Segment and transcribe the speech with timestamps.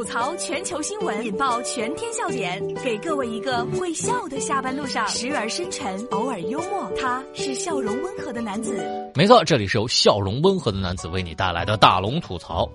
[0.00, 6.90] 吐槽全球新闻，引爆全天笑点，给各位一个会笑的下班路上，时而深沉，偶尔幽默。
[6.98, 8.82] 他是笑容温和的男子。
[9.14, 12.66] 没错，这里是由笑容温和的男子为你带来的大龙吐槽。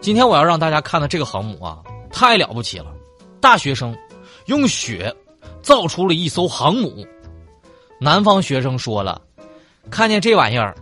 [0.00, 2.94] 今天我要让大家看的这个航母啊，太了不起了！
[3.40, 3.92] 大学生
[4.46, 5.12] 用雪
[5.62, 7.04] 造出了一艘航母。
[7.98, 9.20] 南方学生说了，
[9.90, 10.72] 看见这玩意儿，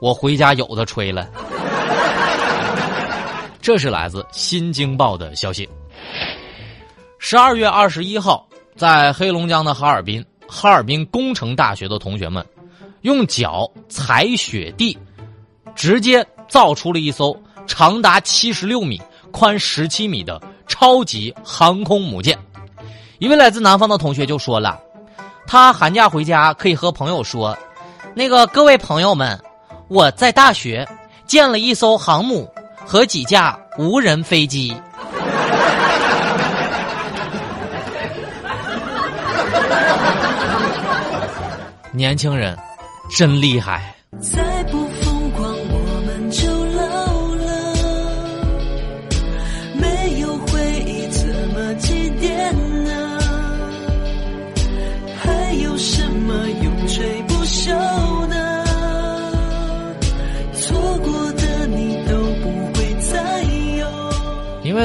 [0.00, 1.28] 我回家有的吹了。
[3.64, 5.66] 这是来自《新京报》的消息。
[7.18, 8.46] 十二月二十一号，
[8.76, 12.44] 在黑龙江的哈尔滨，哈尔滨工程大学的同学们
[13.00, 14.98] 用脚踩雪地，
[15.74, 17.34] 直接造出了一艘
[17.66, 19.00] 长达七十六米、
[19.32, 22.38] 宽十七米的超级航空母舰。
[23.18, 24.78] 一位来自南方的同学就说了，
[25.46, 27.56] 他寒假回家可以和朋友说
[28.14, 29.42] ：“那个各位朋友们，
[29.88, 30.86] 我在大学
[31.24, 32.46] 建了一艘航母。”
[32.86, 34.74] 和几架无人飞机。
[41.92, 42.56] 年轻人，
[43.16, 43.94] 真厉害。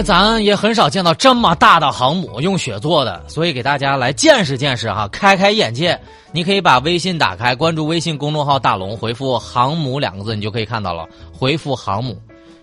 [0.03, 5.99] 咱也很少见到这么大的航母用雪做的，所以给大家来见识见识哈，开开眼界。
[6.31, 11.07] 你可以把微信打开，关注微信公众号“大龙”，回复“航母”两个字，你就可以看到了。
[11.33, 12.21] 回复“航母”，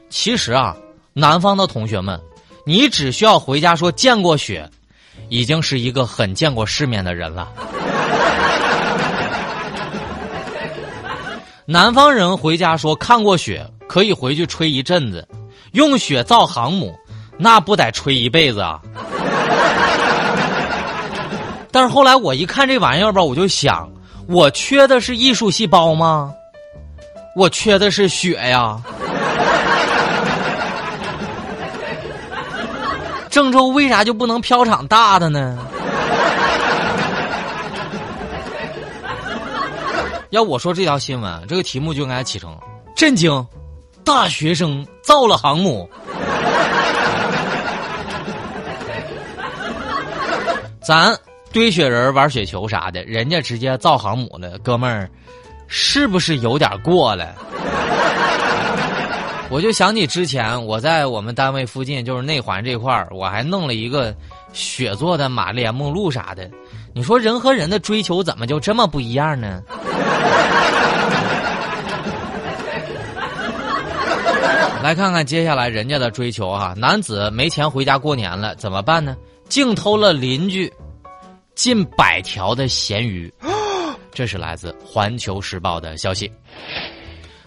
[0.09, 0.77] 其实啊，
[1.13, 2.21] 南方的同学们，
[2.65, 4.71] 你只需要回家说见过雪，
[5.29, 7.53] 已经是一个很见过世面的人了。
[11.67, 15.27] 南方人回家说看过雪，可以回去吹一阵子，
[15.73, 16.95] 用雪造航母。
[17.39, 18.81] 那不得吹一辈子啊！
[21.71, 23.91] 但是后来我一看这玩意儿吧，我就想，
[24.27, 26.33] 我缺的是艺术细胞吗？
[27.35, 28.81] 我缺的是血呀！
[33.29, 35.59] 郑州为啥就不能飘场大的呢？
[40.31, 42.57] 要我说这条新闻，这个题目就应该起成
[42.97, 43.47] “震惊，
[44.03, 45.89] 大学生造了航母”。
[50.87, 51.13] 咱
[51.53, 55.11] 堆雪人玩雪球啥的，人家直接造航母了，哥们儿，
[55.67, 57.35] 是不是有点过了？
[59.51, 64.15] 我就想起之前我在我们单位附近，就是内环这块儿，我还弄了一个
[64.53, 66.49] 雪做的玛丽莲梦露啥的。
[66.95, 69.61] 你说人和人的追求怎么就这么不一样呢？
[74.85, 79.17] 来看看接下来人家的追求哈，男子没钱回家过年了，怎么办呢？
[79.49, 80.73] 竟偷了邻居
[81.55, 83.33] 近百条的咸鱼，
[84.13, 86.31] 这是来自《环球时报》的消息。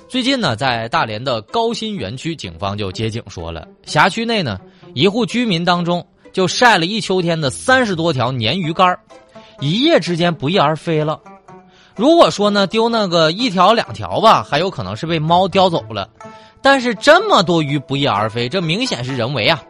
[0.08, 4.59] 最近呢，在大连的高新园区，警方就接警说了，辖区内呢
[4.96, 8.98] 一户居民当中就晒了一秋天的三十多条鲶鱼干
[9.59, 11.20] 一夜之间不翼而飞了。
[11.96, 16.09] 如果说呢丢那个一条两条吧，还有可能是被猫叼走了，
[16.62, 19.62] 但是这么多鱼不翼而飞，这明显是人为啊。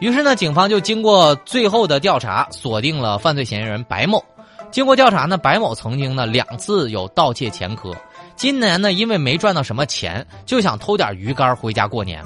[0.00, 4.24] 于是呢，警方就经过最后的调查，锁定了犯罪嫌疑人白某。
[4.70, 7.92] 经过调查呢，白某曾经呢两次有盗窃前科。
[8.36, 12.22] 今年呢，因为没赚到什么钱，就想偷点鱼竿回家过年。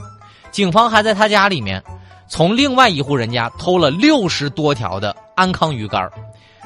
[0.50, 1.82] 警方还在他家里面，
[2.28, 6.10] 从另外一户人家偷了六十多条的安康鱼竿。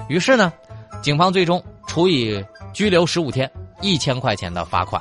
[0.08, 0.52] 于是呢，
[1.02, 3.48] 警方最终处以拘留十五天、
[3.80, 5.00] 一千块钱的罚款。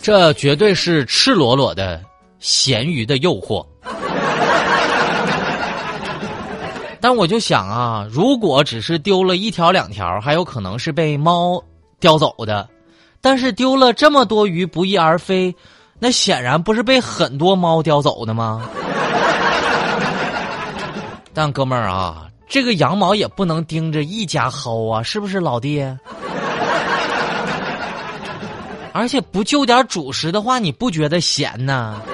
[0.00, 2.02] 这绝对是赤裸裸的
[2.38, 3.62] 咸鱼的诱惑。
[6.98, 11.62] 但我就想啊，如果只是丢了一条两条，还有可能是被猫
[12.00, 12.66] 叼走的；
[13.20, 15.54] 但是丢了这么多鱼不翼而飞，
[15.98, 18.62] 那显然不是被很多猫叼走的吗？
[21.34, 25.80] 但哥们儿啊，这个羊毛也不能盯着一家薅啊，是不是老弟？
[28.92, 32.00] 而且不就点主食的话，你不觉得咸呢？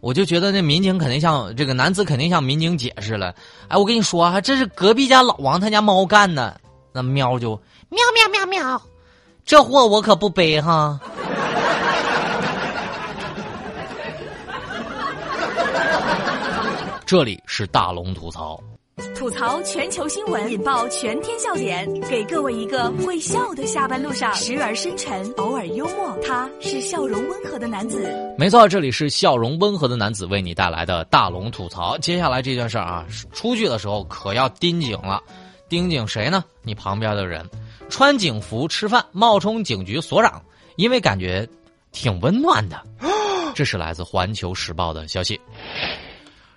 [0.00, 3.34] 我就觉得那民警肯定向这个男子肯定向民警解释了。
[3.68, 6.58] 哎，我跟你说啊，这是隔壁家老王他家猫干的。
[6.92, 7.50] 那喵就
[7.90, 8.80] 喵喵喵喵，
[9.48, 11.00] 这货我可不背哈。
[17.06, 18.62] 这里是大龙吐槽。
[19.16, 26.14] 吐槽全球新闻引爆全天笑点给各位一个会笑的下班路上时而深沉偶尔幽默。
[26.22, 28.06] 他是笑容温和的男子。
[28.36, 31.96] 没错这里是笑容温和的男子为你带来的大龙吐槽。
[31.96, 35.22] 接下来这件事儿啊出去的时候可要盯紧了。
[35.70, 36.44] 盯紧谁呢？
[36.60, 37.48] 你旁边的人。
[37.88, 40.42] 穿警服吃饭，冒充警局所长，
[40.76, 41.48] 因为感觉
[41.92, 42.80] 挺温暖的。
[43.54, 45.40] 这是来自《环球时报》的消息。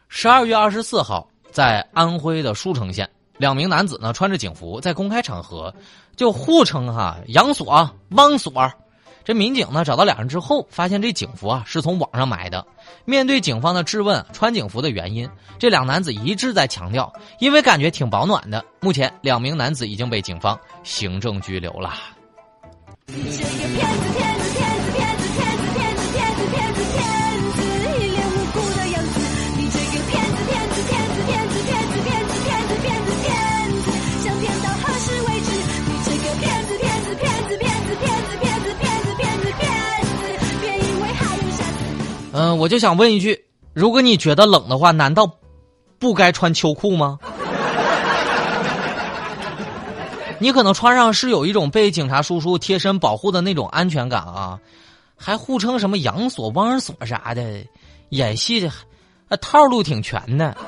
[0.08, 1.28] 十二月二十四号。
[1.52, 5.76] 在安徽的舒城县，两名男子呢穿着警服在公开场合
[6.16, 8.54] 就互称哈杨所、汪锁。
[9.24, 12.66] 这民警呢找到两人之后，发现这警服啊是从网上买的。
[13.06, 15.30] 面对警方的质问，穿警服的原因，
[15.60, 18.64] 这两男子一致在强调，因为感觉挺保暖的。
[18.80, 21.94] 目前，两名男子已经被警方行政拘留了。
[23.08, 24.41] 这个骗子骗子
[42.34, 45.30] 嗯，我就想问一句：如果你觉得冷的话，难道
[46.00, 47.20] 不该穿秋裤吗？
[50.40, 54.58] 你可能穿上是有一种被警察叔叔贴身保护的那种安全感啊，
[55.16, 57.44] 还互称什么杨锁、汪锁啥的，
[58.10, 58.72] 演戏的，
[59.38, 60.56] 套路挺全的。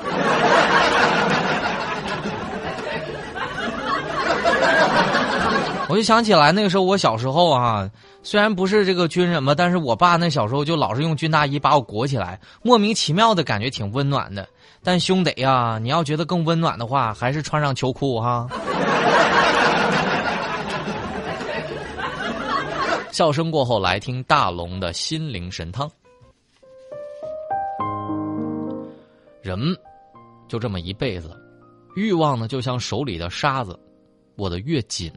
[5.88, 7.88] 我就想起来那个时候，我小时候啊。
[8.26, 14.48] 虽然不是这个军人吧，但是我爸那小时候就老是用军大衣把我裹起来，莫名其妙的感觉挺温暖的。
[14.82, 18.48] 但兄弟呀，你要觉得更温暖的话，还是穿上秋裤哈。
[23.12, 25.88] 笑声过后，来听大龙的心灵神汤。
[29.42, 29.58] 人
[30.48, 31.30] 就这么一辈子，
[31.94, 33.78] 欲望呢就像手里的沙子，
[34.36, 35.12] 握得越紧，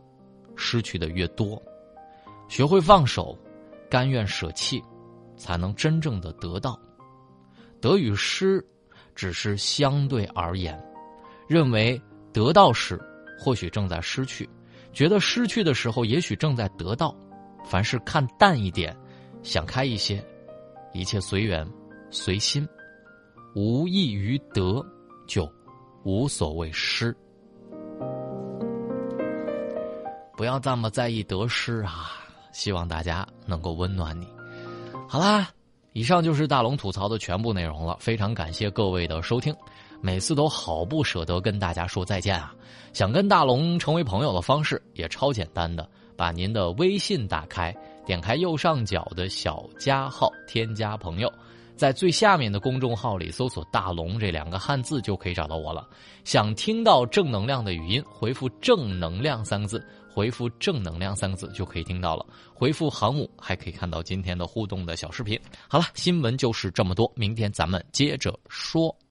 [0.57, 1.59] 失去的越多。
[2.47, 3.37] 学会放手，
[3.89, 4.83] 甘愿舍弃，
[5.35, 6.79] 才能真正的得到。
[7.79, 8.65] 得与失，
[9.13, 10.81] 只是相对而言。
[11.47, 12.01] 认为
[12.33, 12.99] 得到时，
[13.39, 14.45] 或许正在失去；
[14.91, 17.15] 觉得失去的时候，也许正在得到。
[17.63, 18.95] 凡事看淡一点，
[19.43, 20.25] 想开一些，
[20.93, 21.67] 一切随缘，
[22.09, 22.67] 随心。
[23.55, 24.85] 无异于得，
[25.27, 25.49] 就
[26.03, 27.15] 无所谓失。
[30.35, 32.26] 不要这么在意得失啊！
[32.51, 34.27] 希望大家能够温暖你。
[35.07, 35.49] 好啦，
[35.93, 37.97] 以上就是大龙吐槽的全部内容了。
[37.99, 39.55] 非常感谢各位的收听，
[40.01, 42.53] 每次都好不舍得跟大家说再见啊！
[42.93, 51.31] 想跟大龙成为朋友的方式也超简单的，把您的微信打开，点开右上角的小加号，添加朋友，
[51.75, 55.87] 在最下面的公众号里搜索“大龙”这两个汉字就可以找到我了。
[56.23, 59.85] 想听到正能量的语音，回复“正能量”三个字。
[60.17, 62.25] 回复“正能量”三个字就可以听到了。
[62.51, 65.39] 回复“航母”还可以看到今天的互动的小视频。
[65.67, 68.97] 好了，新闻就是这么多，明天咱们接着说。